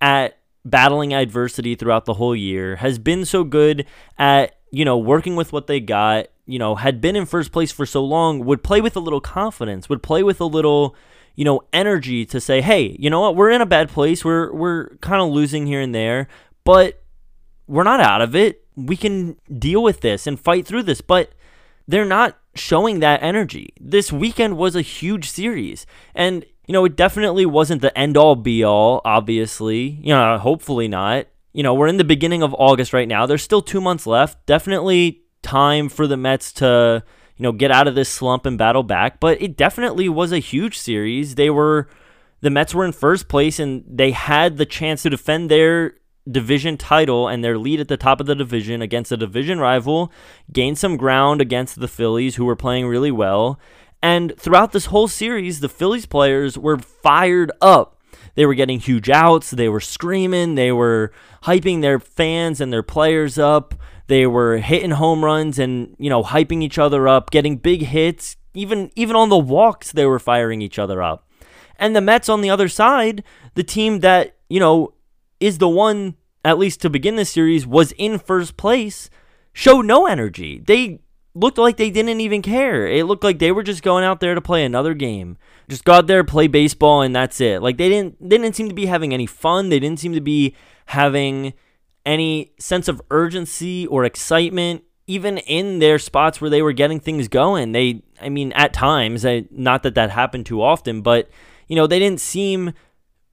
at 0.00 0.38
battling 0.64 1.12
adversity 1.12 1.74
throughout 1.74 2.06
the 2.06 2.14
whole 2.14 2.34
year, 2.34 2.76
has 2.76 2.98
been 2.98 3.24
so 3.24 3.44
good 3.44 3.86
at, 4.18 4.56
you 4.70 4.84
know, 4.84 4.96
working 4.96 5.36
with 5.36 5.52
what 5.52 5.66
they 5.66 5.78
got, 5.78 6.26
you 6.46 6.58
know, 6.58 6.74
had 6.74 7.00
been 7.00 7.16
in 7.16 7.26
first 7.26 7.52
place 7.52 7.70
for 7.70 7.86
so 7.86 8.02
long, 8.02 8.44
would 8.44 8.62
play 8.62 8.80
with 8.80 8.96
a 8.96 9.00
little 9.00 9.20
confidence, 9.20 9.88
would 9.88 10.02
play 10.02 10.22
with 10.22 10.40
a 10.40 10.46
little 10.46 10.96
you 11.34 11.44
know, 11.44 11.62
energy 11.72 12.24
to 12.26 12.40
say, 12.40 12.60
hey, 12.60 12.96
you 12.98 13.10
know 13.10 13.20
what, 13.20 13.36
we're 13.36 13.50
in 13.50 13.60
a 13.60 13.66
bad 13.66 13.88
place. 13.88 14.24
We're 14.24 14.52
we're 14.52 14.96
kind 14.96 15.20
of 15.20 15.30
losing 15.30 15.66
here 15.66 15.80
and 15.80 15.94
there, 15.94 16.28
but 16.64 17.02
we're 17.66 17.82
not 17.84 18.00
out 18.00 18.22
of 18.22 18.34
it. 18.36 18.64
We 18.76 18.96
can 18.96 19.36
deal 19.58 19.82
with 19.82 20.00
this 20.00 20.26
and 20.26 20.38
fight 20.38 20.66
through 20.66 20.84
this. 20.84 21.00
But 21.00 21.32
they're 21.86 22.04
not 22.04 22.38
showing 22.54 23.00
that 23.00 23.22
energy. 23.22 23.72
This 23.80 24.12
weekend 24.12 24.56
was 24.56 24.76
a 24.76 24.82
huge 24.82 25.28
series. 25.28 25.86
And, 26.14 26.44
you 26.66 26.72
know, 26.72 26.84
it 26.84 26.96
definitely 26.96 27.46
wasn't 27.46 27.82
the 27.82 27.96
end 27.96 28.16
all 28.16 28.36
be 28.36 28.64
all, 28.64 29.00
obviously. 29.04 30.00
You 30.02 30.14
know, 30.14 30.38
hopefully 30.38 30.88
not. 30.88 31.26
You 31.52 31.62
know, 31.62 31.74
we're 31.74 31.88
in 31.88 31.98
the 31.98 32.04
beginning 32.04 32.42
of 32.42 32.54
August 32.58 32.92
right 32.92 33.08
now. 33.08 33.26
There's 33.26 33.42
still 33.42 33.62
two 33.62 33.80
months 33.80 34.06
left. 34.06 34.44
Definitely 34.46 35.22
time 35.42 35.88
for 35.88 36.06
the 36.06 36.16
Mets 36.16 36.52
to 36.54 37.04
you 37.36 37.42
know, 37.42 37.52
get 37.52 37.70
out 37.70 37.88
of 37.88 37.94
this 37.94 38.08
slump 38.08 38.46
and 38.46 38.58
battle 38.58 38.82
back. 38.82 39.20
But 39.20 39.40
it 39.42 39.56
definitely 39.56 40.08
was 40.08 40.32
a 40.32 40.38
huge 40.38 40.78
series. 40.78 41.34
They 41.34 41.50
were, 41.50 41.88
the 42.40 42.50
Mets 42.50 42.74
were 42.74 42.84
in 42.84 42.92
first 42.92 43.28
place 43.28 43.58
and 43.58 43.84
they 43.88 44.12
had 44.12 44.56
the 44.56 44.66
chance 44.66 45.02
to 45.02 45.10
defend 45.10 45.50
their 45.50 45.94
division 46.30 46.76
title 46.76 47.28
and 47.28 47.44
their 47.44 47.58
lead 47.58 47.80
at 47.80 47.88
the 47.88 47.96
top 47.96 48.20
of 48.20 48.26
the 48.26 48.34
division 48.34 48.80
against 48.80 49.12
a 49.12 49.16
division 49.16 49.58
rival, 49.58 50.10
gain 50.52 50.74
some 50.74 50.96
ground 50.96 51.40
against 51.40 51.80
the 51.80 51.88
Phillies, 51.88 52.36
who 52.36 52.44
were 52.44 52.56
playing 52.56 52.86
really 52.86 53.10
well. 53.10 53.58
And 54.02 54.34
throughout 54.38 54.72
this 54.72 54.86
whole 54.86 55.08
series, 55.08 55.60
the 55.60 55.68
Phillies 55.68 56.06
players 56.06 56.58
were 56.58 56.78
fired 56.78 57.50
up. 57.60 58.00
They 58.34 58.46
were 58.46 58.54
getting 58.54 58.80
huge 58.80 59.10
outs, 59.10 59.50
they 59.50 59.68
were 59.68 59.80
screaming, 59.80 60.56
they 60.56 60.72
were 60.72 61.12
hyping 61.44 61.82
their 61.82 61.98
fans 61.98 62.60
and 62.60 62.72
their 62.72 62.82
players 62.82 63.38
up. 63.38 63.74
They 64.06 64.26
were 64.26 64.58
hitting 64.58 64.92
home 64.92 65.24
runs 65.24 65.58
and, 65.58 65.96
you 65.98 66.10
know, 66.10 66.22
hyping 66.22 66.62
each 66.62 66.78
other 66.78 67.08
up, 67.08 67.30
getting 67.30 67.56
big 67.56 67.82
hits. 67.82 68.36
Even 68.52 68.90
even 68.94 69.16
on 69.16 69.30
the 69.30 69.38
walks 69.38 69.90
they 69.90 70.06
were 70.06 70.20
firing 70.20 70.62
each 70.62 70.78
other 70.78 71.02
up. 71.02 71.28
And 71.76 71.96
the 71.96 72.00
Mets 72.00 72.28
on 72.28 72.40
the 72.40 72.50
other 72.50 72.68
side, 72.68 73.24
the 73.54 73.64
team 73.64 74.00
that, 74.00 74.36
you 74.48 74.60
know, 74.60 74.94
is 75.40 75.58
the 75.58 75.68
one 75.68 76.14
at 76.44 76.58
least 76.58 76.80
to 76.82 76.90
begin 76.90 77.16
the 77.16 77.24
series 77.24 77.66
was 77.66 77.92
in 77.92 78.18
first 78.18 78.56
place, 78.56 79.10
showed 79.52 79.86
no 79.86 80.06
energy. 80.06 80.62
They 80.64 81.00
looked 81.34 81.58
like 81.58 81.76
they 81.76 81.90
didn't 81.90 82.20
even 82.20 82.42
care. 82.42 82.86
It 82.86 83.06
looked 83.06 83.24
like 83.24 83.38
they 83.38 83.50
were 83.50 83.62
just 83.62 83.82
going 83.82 84.04
out 84.04 84.20
there 84.20 84.34
to 84.34 84.40
play 84.40 84.64
another 84.64 84.94
game. 84.94 85.36
Just 85.68 85.84
go 85.84 85.94
out 85.94 86.06
there, 86.06 86.22
play 86.22 86.46
baseball, 86.46 87.02
and 87.02 87.16
that's 87.16 87.40
it. 87.40 87.62
Like 87.62 87.78
they 87.78 87.88
didn't 87.88 88.16
they 88.20 88.38
didn't 88.38 88.54
seem 88.54 88.68
to 88.68 88.74
be 88.74 88.86
having 88.86 89.12
any 89.12 89.26
fun. 89.26 89.70
They 89.70 89.80
didn't 89.80 90.00
seem 90.00 90.12
to 90.12 90.20
be 90.20 90.54
having 90.86 91.54
any 92.04 92.52
sense 92.58 92.88
of 92.88 93.02
urgency 93.10 93.86
or 93.86 94.04
excitement 94.04 94.84
even 95.06 95.38
in 95.38 95.80
their 95.80 95.98
spots 95.98 96.40
where 96.40 96.48
they 96.50 96.62
were 96.62 96.72
getting 96.72 97.00
things 97.00 97.28
going. 97.28 97.72
They 97.72 98.02
i 98.20 98.28
mean 98.28 98.52
at 98.52 98.72
times 98.72 99.24
not 99.50 99.82
that 99.82 99.94
that 99.94 100.10
happened 100.10 100.46
too 100.46 100.62
often 100.62 101.02
but 101.02 101.28
you 101.68 101.76
know 101.76 101.86
they 101.86 101.98
didn't 101.98 102.20
seem 102.20 102.72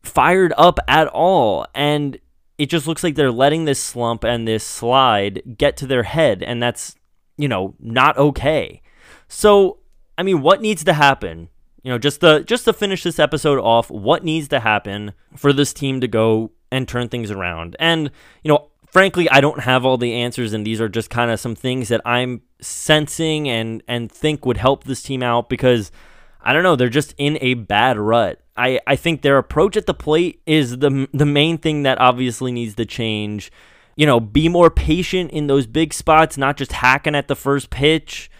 fired 0.03 0.53
up 0.57 0.79
at 0.87 1.07
all. 1.07 1.65
And 1.75 2.17
it 2.57 2.67
just 2.67 2.87
looks 2.87 3.03
like 3.03 3.15
they're 3.15 3.31
letting 3.31 3.65
this 3.65 3.81
slump 3.81 4.23
and 4.23 4.47
this 4.47 4.63
slide 4.63 5.57
get 5.57 5.77
to 5.77 5.87
their 5.87 6.03
head 6.03 6.43
and 6.43 6.61
that's 6.61 6.95
you 7.37 7.47
know 7.47 7.75
not 7.79 8.17
okay. 8.17 8.81
So 9.27 9.79
i 10.17 10.23
mean 10.23 10.41
what 10.41 10.61
needs 10.61 10.83
to 10.83 10.93
happen 10.93 11.49
you 11.83 11.91
know 11.91 11.97
just 11.97 12.21
to 12.21 12.43
just 12.43 12.65
to 12.65 12.73
finish 12.73 13.03
this 13.03 13.19
episode 13.19 13.59
off 13.59 13.89
what 13.89 14.23
needs 14.23 14.47
to 14.49 14.59
happen 14.59 15.13
for 15.35 15.53
this 15.53 15.73
team 15.73 16.01
to 16.01 16.07
go 16.07 16.51
and 16.73 16.87
turn 16.87 17.09
things 17.09 17.29
around. 17.29 17.75
And, 17.79 18.11
you 18.43 18.49
know, 18.49 18.69
frankly, 18.89 19.29
I 19.29 19.41
don't 19.41 19.59
have 19.59 19.85
all 19.85 19.97
the 19.97 20.13
answers, 20.13 20.53
and 20.53 20.65
these 20.65 20.79
are 20.79 20.87
just 20.87 21.09
kind 21.09 21.29
of 21.29 21.37
some 21.37 21.53
things 21.53 21.89
that 21.89 21.99
I'm 22.05 22.43
sensing 22.61 23.49
and, 23.49 23.83
and 23.89 24.09
think 24.09 24.45
would 24.45 24.55
help 24.55 24.85
this 24.85 25.03
team 25.03 25.21
out 25.21 25.49
because, 25.49 25.91
I 26.41 26.53
don't 26.53 26.63
know, 26.63 26.77
they're 26.77 26.87
just 26.87 27.13
in 27.17 27.37
a 27.41 27.55
bad 27.55 27.97
rut. 27.99 28.39
I, 28.55 28.79
I 28.87 28.95
think 28.95 29.21
their 29.21 29.37
approach 29.37 29.75
at 29.75 29.85
the 29.85 29.93
plate 29.93 30.41
is 30.45 30.77
the, 30.77 31.09
the 31.13 31.25
main 31.25 31.57
thing 31.57 31.83
that 31.83 31.99
obviously 31.99 32.53
needs 32.53 32.75
to 32.75 32.85
change. 32.85 33.51
you 33.95 34.05
know, 34.05 34.19
be 34.19 34.49
more 34.49 34.71
patient 34.71 35.29
in 35.29 35.45
those 35.47 35.67
big 35.67 35.93
spots, 35.93 36.37
not 36.37 36.57
just 36.57 36.71
hacking 36.71 37.15
at 37.15 37.27
the 37.27 37.35
first 37.35 37.69
pitch 37.69 38.30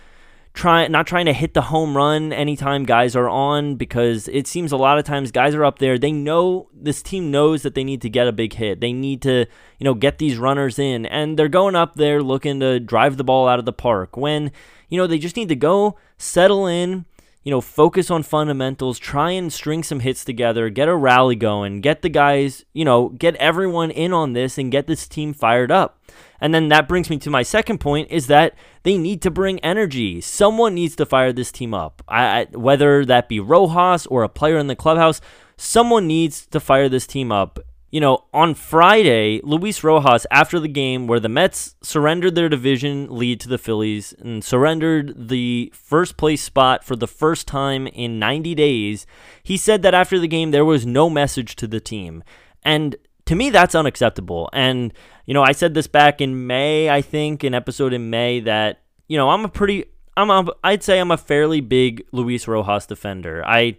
try 0.54 0.88
not 0.88 1.08
trying 1.08 1.26
to 1.26 1.34
hit 1.34 1.54
the 1.54 1.62
home 1.62 1.96
run 1.96 2.34
anytime 2.34 2.84
guys 2.84 3.16
are 3.16 3.30
on 3.30 3.76
because 3.76 4.28
it 4.28 4.48
seems 4.48 4.72
a 4.72 4.78
lot 4.78 4.98
of 4.98 5.06
times 5.06 5.32
guys 5.32 5.56
are 5.56 5.64
up 5.64 5.80
there 5.80 5.98
they 5.98 6.12
know 6.12 6.68
this 6.74 7.02
team 7.02 7.32
knows 7.32 7.62
that 7.64 7.74
they 7.74 7.84
need 7.84 8.02
to 8.02 8.10
get 8.10 8.28
a 8.28 8.32
big 8.32 8.54
hit. 8.54 8.82
They 8.82 8.92
need 8.92 9.22
to 9.22 9.46
you 9.80 9.84
know 9.84 9.94
get 9.94 10.18
these 10.18 10.38
runners 10.38 10.78
in 10.78 11.06
and 11.06 11.38
they're 11.38 11.48
going 11.48 11.76
up 11.76 11.96
there 11.96 12.22
looking 12.22 12.60
to 12.60 12.80
drive 12.80 13.18
the 13.18 13.24
ball 13.24 13.48
out 13.48 13.60
of 13.60 13.66
the 13.66 13.74
park 13.74 14.18
when 14.18 14.52
you 14.90 14.98
know 14.98 15.08
they 15.08 15.20
just 15.20 15.38
need 15.38 15.50
to 15.50 15.56
go 15.56 15.98
settle 16.18 16.68
in 16.68 17.06
you 17.44 17.52
know 17.52 17.62
focus 17.62 18.12
on 18.12 18.24
fundamentals 18.24 19.00
try 19.00 19.32
and 19.32 19.52
string 19.52 19.84
some 19.84 20.02
hits 20.02 20.24
together 20.24 20.70
get 20.70 20.88
a 20.88 20.96
rally 20.96 21.36
going 21.36 21.82
get 21.82 22.02
the 22.02 22.10
guys 22.10 22.66
you 22.74 22.86
know 22.86 23.10
get 23.10 23.36
everyone 23.36 23.92
in 23.92 24.14
on 24.14 24.34
this 24.34 24.58
and 24.58 24.72
get 24.72 24.88
this 24.88 25.08
team 25.08 25.34
fired 25.34 25.72
up 25.72 26.00
and 26.42 26.56
then 26.56 26.70
that 26.70 26.88
brings 26.88 27.10
me 27.10 27.18
to 27.20 27.30
my 27.30 27.44
second 27.44 27.80
point 27.80 28.10
is 28.10 28.28
that 28.28 28.56
they 28.84 28.98
need 28.98 29.22
to 29.22 29.32
bring 29.32 29.60
energy. 29.60 30.20
Someone 30.22 30.74
needs 30.74 30.96
to 30.96 31.06
fire 31.06 31.32
this 31.32 31.52
team 31.52 31.74
up. 31.74 32.02
I, 32.08 32.42
I, 32.42 32.48
whether 32.58 33.06
that 33.06 33.30
be 33.30 33.40
Rojas 33.40 34.08
or 34.08 34.24
a 34.24 34.30
player 34.30 34.58
in 34.58 34.66
the 34.66 34.76
clubhouse, 34.76 35.22
someone 35.56 36.08
needs 36.08 36.48
to 36.48 36.60
fire 36.60 36.90
this 36.90 37.06
team 37.06 37.32
up. 37.32 37.60
You 37.92 38.00
know, 38.00 38.24
on 38.34 38.56
Friday, 38.56 39.42
Luis 39.44 39.84
Rojas, 39.84 40.26
after 40.32 40.62
the 40.62 40.70
game 40.70 41.08
where 41.08 41.20
the 41.20 41.28
Mets 41.28 41.76
surrendered 41.84 42.36
their 42.36 42.48
division 42.48 43.14
lead 43.14 43.42
to 43.42 43.50
the 43.50 43.58
Phillies 43.58 44.14
and 44.20 44.44
surrendered 44.44 45.28
the 45.28 45.74
first 45.76 46.16
place 46.16 46.42
spot 46.42 46.86
for 46.86 46.96
the 46.96 47.08
first 47.08 47.48
time 47.48 47.88
in 47.88 48.18
90 48.18 48.56
days, 48.56 49.06
he 49.44 49.58
said 49.58 49.82
that 49.82 49.94
after 49.94 50.20
the 50.20 50.28
game 50.30 50.52
there 50.52 50.64
was 50.64 50.86
no 50.86 51.10
message 51.10 51.58
to 51.58 51.68
the 51.68 51.82
team. 51.82 52.24
And 52.64 52.96
to 53.26 53.36
me, 53.36 53.50
that's 53.50 53.76
unacceptable. 53.76 54.50
And, 54.54 54.94
you 55.26 55.34
know, 55.34 55.44
I 55.44 55.52
said 55.52 55.74
this 55.74 55.88
back 55.88 56.22
in 56.22 56.48
May, 56.48 56.90
I 56.90 57.02
think, 57.02 57.44
an 57.44 57.54
episode 57.54 57.92
in 57.92 58.10
May 58.10 58.40
that, 58.40 58.84
you 59.10 59.18
know, 59.18 59.30
I'm 59.30 59.44
a 59.44 59.50
pretty, 59.50 59.86
I'm 60.16 60.30
a, 60.30 60.48
I'd 60.64 60.84
say 60.84 61.00
I'm 61.00 61.12
a 61.12 61.18
fairly 61.18 61.60
big 61.60 62.06
Luis 62.14 62.48
Rojas 62.48 62.86
defender. 62.86 63.44
I, 63.46 63.78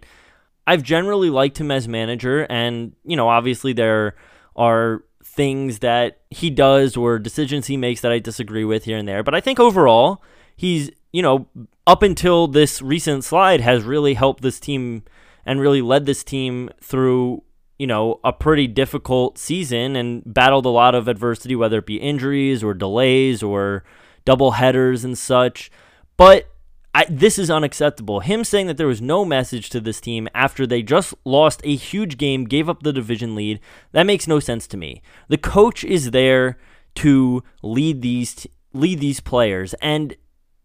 I've 0.65 0.83
generally 0.83 1.29
liked 1.29 1.59
him 1.59 1.71
as 1.71 1.87
manager, 1.87 2.43
and, 2.49 2.95
you 3.03 3.15
know, 3.15 3.27
obviously 3.27 3.73
there 3.73 4.15
are 4.55 5.03
things 5.23 5.79
that 5.79 6.21
he 6.29 6.49
does 6.49 6.95
or 6.95 7.19
decisions 7.19 7.67
he 7.67 7.77
makes 7.77 8.01
that 8.01 8.11
I 8.11 8.19
disagree 8.19 8.65
with 8.65 8.85
here 8.85 8.97
and 8.97 9.07
there. 9.07 9.23
But 9.23 9.35
I 9.35 9.41
think 9.41 9.59
overall, 9.59 10.23
he's, 10.55 10.91
you 11.11 11.21
know, 11.21 11.47
up 11.85 12.03
until 12.03 12.47
this 12.47 12.81
recent 12.81 13.23
slide, 13.23 13.61
has 13.61 13.83
really 13.83 14.13
helped 14.13 14.41
this 14.41 14.59
team 14.59 15.03
and 15.45 15.59
really 15.59 15.81
led 15.81 16.05
this 16.05 16.23
team 16.23 16.69
through 16.81 17.43
you 17.83 17.87
know, 17.87 18.19
a 18.23 18.31
pretty 18.31 18.67
difficult 18.67 19.37
season 19.37 19.95
and 19.95 20.21
battled 20.25 20.65
a 20.65 20.69
lot 20.69 20.95
of 20.95 21.07
adversity, 21.07 21.55
whether 21.55 21.79
it 21.79 21.85
be 21.85 21.97
injuries 21.97 22.63
or 22.63 22.73
delays 22.73 23.41
or 23.41 23.83
double 24.25 24.51
headers 24.51 25.03
and 25.03 25.17
such. 25.17 25.71
But 26.15 26.47
I, 26.95 27.05
this 27.09 27.39
is 27.39 27.49
unacceptable. 27.49 28.19
Him 28.19 28.43
saying 28.43 28.67
that 28.67 28.77
there 28.77 28.87
was 28.87 29.01
no 29.01 29.25
message 29.25 29.69
to 29.71 29.81
this 29.81 29.99
team 29.99 30.27
after 30.35 30.67
they 30.67 30.83
just 30.83 31.13
lost 31.25 31.61
a 31.63 31.75
huge 31.75 32.17
game, 32.17 32.45
gave 32.45 32.69
up 32.69 32.83
the 32.83 32.93
division 32.93 33.35
lead, 33.35 33.59
that 33.93 34.03
makes 34.03 34.27
no 34.27 34.39
sense 34.39 34.67
to 34.67 34.77
me. 34.77 35.01
The 35.27 35.37
coach 35.37 35.83
is 35.83 36.11
there 36.11 36.57
to 36.95 37.43
lead 37.63 38.01
these 38.01 38.45
lead 38.73 38.99
these 38.99 39.19
players, 39.19 39.73
and 39.75 40.15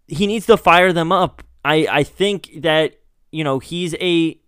he 0.07 0.27
needs 0.27 0.47
to 0.47 0.57
fire 0.57 0.93
them 0.93 1.13
up. 1.13 1.43
I, 1.65 1.87
I 1.91 2.03
think 2.03 2.51
that 2.63 3.01
you 3.31 3.45
know 3.45 3.59
he's 3.59 3.95
a 3.95 4.39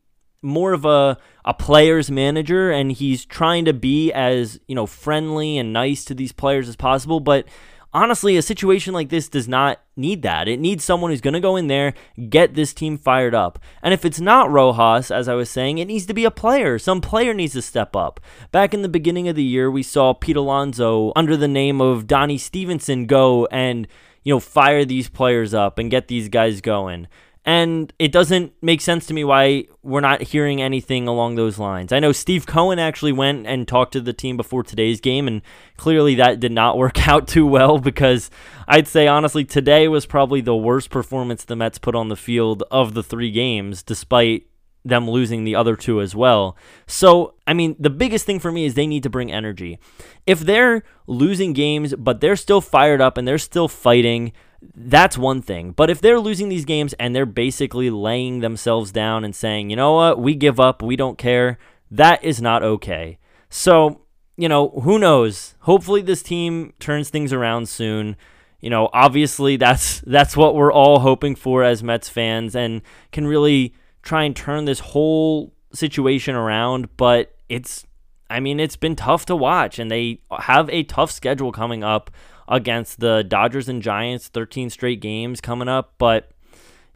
more 0.42 0.72
of 0.72 0.84
a 0.84 1.18
a 1.44 1.54
player's 1.54 2.10
manager 2.10 2.70
and 2.70 2.92
he's 2.92 3.24
trying 3.24 3.64
to 3.64 3.72
be 3.72 4.12
as, 4.12 4.60
you 4.68 4.74
know, 4.74 4.86
friendly 4.86 5.58
and 5.58 5.72
nice 5.72 6.04
to 6.04 6.14
these 6.14 6.32
players 6.32 6.68
as 6.68 6.76
possible, 6.76 7.20
but 7.20 7.46
honestly, 7.92 8.36
a 8.36 8.42
situation 8.42 8.94
like 8.94 9.08
this 9.08 9.28
does 9.28 9.48
not 9.48 9.80
need 9.96 10.22
that. 10.22 10.48
It 10.48 10.60
needs 10.60 10.84
someone 10.84 11.10
who's 11.10 11.20
going 11.20 11.34
to 11.34 11.40
go 11.40 11.56
in 11.56 11.66
there, 11.66 11.94
get 12.28 12.54
this 12.54 12.72
team 12.72 12.96
fired 12.96 13.34
up. 13.34 13.58
And 13.82 13.92
if 13.92 14.04
it's 14.04 14.20
not 14.20 14.50
Rojas, 14.50 15.10
as 15.10 15.28
I 15.28 15.34
was 15.34 15.50
saying, 15.50 15.78
it 15.78 15.86
needs 15.86 16.06
to 16.06 16.14
be 16.14 16.24
a 16.24 16.30
player. 16.30 16.78
Some 16.78 17.00
player 17.00 17.34
needs 17.34 17.54
to 17.54 17.62
step 17.62 17.96
up. 17.96 18.20
Back 18.52 18.72
in 18.74 18.82
the 18.82 18.88
beginning 18.88 19.28
of 19.28 19.36
the 19.36 19.42
year, 19.42 19.70
we 19.70 19.82
saw 19.82 20.14
Pete 20.14 20.36
Alonso 20.36 21.12
under 21.16 21.36
the 21.36 21.48
name 21.48 21.80
of 21.80 22.06
Donnie 22.06 22.38
Stevenson 22.38 23.06
go 23.06 23.46
and, 23.46 23.86
you 24.22 24.34
know, 24.34 24.40
fire 24.40 24.84
these 24.84 25.08
players 25.08 25.52
up 25.54 25.78
and 25.78 25.90
get 25.90 26.08
these 26.08 26.28
guys 26.28 26.60
going. 26.60 27.08
And 27.50 27.92
it 27.98 28.12
doesn't 28.12 28.52
make 28.62 28.80
sense 28.80 29.06
to 29.06 29.12
me 29.12 29.24
why 29.24 29.64
we're 29.82 30.00
not 30.00 30.22
hearing 30.22 30.62
anything 30.62 31.08
along 31.08 31.34
those 31.34 31.58
lines. 31.58 31.92
I 31.92 31.98
know 31.98 32.12
Steve 32.12 32.46
Cohen 32.46 32.78
actually 32.78 33.10
went 33.10 33.44
and 33.44 33.66
talked 33.66 33.94
to 33.94 34.00
the 34.00 34.12
team 34.12 34.36
before 34.36 34.62
today's 34.62 35.00
game, 35.00 35.26
and 35.26 35.42
clearly 35.76 36.14
that 36.14 36.38
did 36.38 36.52
not 36.52 36.78
work 36.78 37.08
out 37.08 37.26
too 37.26 37.44
well 37.44 37.78
because 37.78 38.30
I'd 38.68 38.86
say, 38.86 39.08
honestly, 39.08 39.44
today 39.44 39.88
was 39.88 40.06
probably 40.06 40.40
the 40.40 40.54
worst 40.54 40.90
performance 40.90 41.42
the 41.42 41.56
Mets 41.56 41.78
put 41.78 41.96
on 41.96 42.08
the 42.08 42.14
field 42.14 42.62
of 42.70 42.94
the 42.94 43.02
three 43.02 43.32
games, 43.32 43.82
despite 43.82 44.46
them 44.84 45.08
losing 45.08 45.44
the 45.44 45.54
other 45.54 45.76
two 45.76 46.00
as 46.00 46.14
well. 46.14 46.56
So, 46.86 47.34
I 47.46 47.52
mean, 47.54 47.76
the 47.78 47.90
biggest 47.90 48.24
thing 48.24 48.38
for 48.38 48.50
me 48.50 48.64
is 48.64 48.74
they 48.74 48.86
need 48.86 49.02
to 49.02 49.10
bring 49.10 49.30
energy. 49.30 49.78
If 50.26 50.40
they're 50.40 50.82
losing 51.06 51.52
games, 51.52 51.94
but 51.96 52.20
they're 52.20 52.36
still 52.36 52.60
fired 52.60 53.00
up 53.00 53.18
and 53.18 53.28
they're 53.28 53.38
still 53.38 53.68
fighting, 53.68 54.32
that's 54.74 55.18
one 55.18 55.42
thing. 55.42 55.72
But 55.72 55.90
if 55.90 56.00
they're 56.00 56.20
losing 56.20 56.48
these 56.48 56.64
games 56.64 56.92
and 56.94 57.14
they're 57.14 57.26
basically 57.26 57.90
laying 57.90 58.40
themselves 58.40 58.92
down 58.92 59.24
and 59.24 59.34
saying, 59.34 59.70
you 59.70 59.76
know 59.76 59.94
what, 59.94 60.20
we 60.20 60.34
give 60.34 60.60
up, 60.60 60.82
we 60.82 60.96
don't 60.96 61.18
care, 61.18 61.58
that 61.90 62.22
is 62.22 62.40
not 62.40 62.62
okay. 62.62 63.18
So, 63.48 64.02
you 64.36 64.48
know, 64.48 64.70
who 64.82 64.98
knows? 64.98 65.54
Hopefully 65.60 66.02
this 66.02 66.22
team 66.22 66.72
turns 66.78 67.10
things 67.10 67.32
around 67.32 67.68
soon. 67.68 68.16
You 68.60 68.70
know, 68.70 68.90
obviously 68.92 69.56
that's 69.56 70.00
that's 70.06 70.36
what 70.36 70.54
we're 70.54 70.72
all 70.72 71.00
hoping 71.00 71.34
for 71.34 71.64
as 71.64 71.82
Mets 71.82 72.08
fans 72.08 72.54
and 72.54 72.82
can 73.12 73.26
really 73.26 73.74
try 74.02 74.24
and 74.24 74.34
turn 74.34 74.64
this 74.64 74.80
whole 74.80 75.52
situation 75.72 76.34
around, 76.34 76.96
but 76.96 77.34
it's 77.48 77.86
I 78.28 78.38
mean, 78.38 78.60
it's 78.60 78.76
been 78.76 78.94
tough 78.94 79.26
to 79.26 79.36
watch 79.36 79.78
and 79.78 79.90
they 79.90 80.20
have 80.38 80.70
a 80.70 80.84
tough 80.84 81.10
schedule 81.10 81.50
coming 81.50 81.82
up 81.82 82.10
against 82.48 83.00
the 83.00 83.24
Dodgers 83.24 83.68
and 83.68 83.82
Giants, 83.82 84.28
13 84.28 84.70
straight 84.70 85.00
games 85.00 85.40
coming 85.40 85.68
up, 85.68 85.94
but 85.98 86.30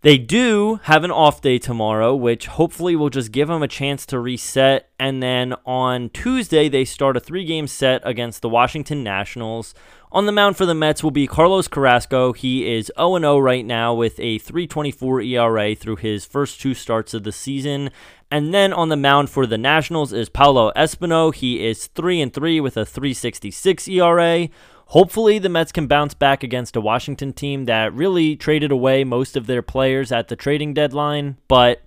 they 0.04 0.18
do 0.18 0.80
have 0.82 1.02
an 1.02 1.10
off 1.10 1.40
day 1.40 1.58
tomorrow, 1.58 2.14
which 2.14 2.46
hopefully 2.46 2.94
will 2.94 3.08
just 3.08 3.32
give 3.32 3.48
them 3.48 3.62
a 3.62 3.68
chance 3.68 4.04
to 4.04 4.18
reset. 4.18 4.90
And 5.00 5.22
then 5.22 5.54
on 5.64 6.10
Tuesday, 6.10 6.68
they 6.68 6.84
start 6.84 7.16
a 7.16 7.20
three 7.20 7.46
game 7.46 7.66
set 7.66 8.02
against 8.04 8.42
the 8.42 8.50
Washington 8.50 9.02
Nationals. 9.02 9.74
On 10.12 10.26
the 10.26 10.32
mound 10.32 10.58
for 10.58 10.66
the 10.66 10.74
Mets 10.74 11.02
will 11.02 11.10
be 11.10 11.26
Carlos 11.26 11.68
Carrasco. 11.68 12.34
He 12.34 12.70
is 12.70 12.92
0 12.98 13.18
0 13.18 13.38
right 13.38 13.64
now 13.64 13.94
with 13.94 14.20
a 14.20 14.36
324 14.40 15.22
ERA 15.22 15.74
through 15.74 15.96
his 15.96 16.26
first 16.26 16.60
two 16.60 16.74
starts 16.74 17.14
of 17.14 17.24
the 17.24 17.32
season. 17.32 17.88
And 18.30 18.52
then 18.52 18.74
on 18.74 18.90
the 18.90 18.96
mound 18.96 19.30
for 19.30 19.46
the 19.46 19.56
Nationals 19.56 20.12
is 20.12 20.28
Paolo 20.28 20.70
Espino. 20.76 21.34
He 21.34 21.66
is 21.66 21.86
3 21.86 22.28
3 22.28 22.60
with 22.60 22.76
a 22.76 22.84
366 22.84 23.88
ERA. 23.88 24.50
Hopefully, 24.88 25.38
the 25.38 25.48
Mets 25.48 25.72
can 25.72 25.86
bounce 25.86 26.14
back 26.14 26.42
against 26.42 26.76
a 26.76 26.80
Washington 26.80 27.32
team 27.32 27.64
that 27.64 27.92
really 27.94 28.36
traded 28.36 28.70
away 28.70 29.02
most 29.04 29.36
of 29.36 29.46
their 29.46 29.62
players 29.62 30.12
at 30.12 30.28
the 30.28 30.36
trading 30.36 30.74
deadline. 30.74 31.36
But, 31.48 31.82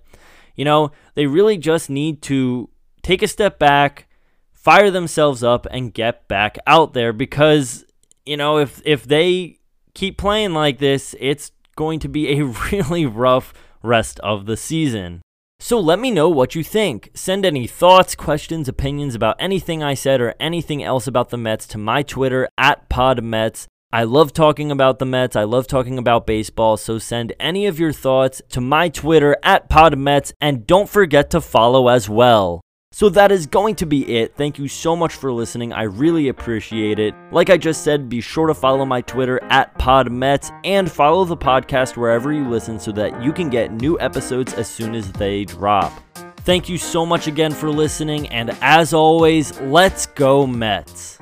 you 0.56 0.64
know, 0.64 0.90
they 1.14 1.26
really 1.26 1.58
just 1.58 1.88
need 1.88 2.22
to 2.22 2.68
take 3.02 3.22
a 3.22 3.28
step 3.28 3.58
back, 3.58 4.08
fire 4.52 4.90
themselves 4.90 5.42
up, 5.44 5.66
and 5.70 5.94
get 5.94 6.28
back 6.28 6.58
out 6.66 6.92
there 6.92 7.12
because, 7.12 7.84
you 8.26 8.36
know, 8.36 8.58
if, 8.58 8.82
if 8.84 9.04
they 9.04 9.58
keep 9.94 10.18
playing 10.18 10.52
like 10.52 10.78
this, 10.78 11.14
it's 11.18 11.52
going 11.76 12.00
to 12.00 12.08
be 12.08 12.38
a 12.38 12.44
really 12.72 13.06
rough 13.06 13.54
rest 13.82 14.18
of 14.20 14.46
the 14.46 14.56
season. 14.56 15.22
So 15.60 15.80
let 15.80 15.98
me 15.98 16.10
know 16.10 16.28
what 16.28 16.54
you 16.54 16.62
think. 16.62 17.10
Send 17.14 17.44
any 17.44 17.66
thoughts, 17.66 18.14
questions, 18.14 18.68
opinions 18.68 19.14
about 19.14 19.36
anything 19.40 19.82
I 19.82 19.94
said 19.94 20.20
or 20.20 20.34
anything 20.38 20.84
else 20.84 21.06
about 21.06 21.30
the 21.30 21.36
Mets 21.36 21.66
to 21.68 21.78
my 21.78 22.02
Twitter 22.02 22.48
at 22.56 22.88
PodMets. 22.88 23.66
I 23.92 24.04
love 24.04 24.32
talking 24.32 24.70
about 24.70 24.98
the 24.98 25.04
Mets. 25.04 25.34
I 25.34 25.44
love 25.44 25.66
talking 25.66 25.98
about 25.98 26.26
baseball. 26.26 26.76
So 26.76 26.98
send 26.98 27.32
any 27.40 27.66
of 27.66 27.80
your 27.80 27.92
thoughts 27.92 28.40
to 28.50 28.60
my 28.60 28.88
Twitter 28.88 29.36
at 29.42 29.68
PodMets 29.68 30.32
and 30.40 30.66
don't 30.66 30.88
forget 30.88 31.28
to 31.30 31.40
follow 31.40 31.88
as 31.88 32.08
well. 32.08 32.60
So 32.90 33.10
that 33.10 33.30
is 33.30 33.46
going 33.46 33.74
to 33.76 33.86
be 33.86 34.16
it. 34.16 34.34
Thank 34.34 34.58
you 34.58 34.66
so 34.66 34.96
much 34.96 35.14
for 35.14 35.30
listening. 35.30 35.72
I 35.72 35.82
really 35.82 36.28
appreciate 36.28 36.98
it. 36.98 37.14
Like 37.30 37.50
I 37.50 37.58
just 37.58 37.84
said, 37.84 38.08
be 38.08 38.20
sure 38.20 38.46
to 38.46 38.54
follow 38.54 38.84
my 38.86 39.02
Twitter 39.02 39.42
at 39.44 39.78
PodMets 39.78 40.50
and 40.64 40.90
follow 40.90 41.24
the 41.24 41.36
podcast 41.36 41.96
wherever 41.96 42.32
you 42.32 42.48
listen 42.48 42.80
so 42.80 42.90
that 42.92 43.22
you 43.22 43.32
can 43.32 43.50
get 43.50 43.72
new 43.72 44.00
episodes 44.00 44.54
as 44.54 44.68
soon 44.68 44.94
as 44.94 45.12
they 45.12 45.44
drop. 45.44 45.92
Thank 46.38 46.68
you 46.70 46.78
so 46.78 47.04
much 47.04 47.26
again 47.26 47.52
for 47.52 47.68
listening, 47.70 48.26
and 48.30 48.56
as 48.62 48.94
always, 48.94 49.60
let's 49.60 50.06
go 50.06 50.46
Mets. 50.46 51.18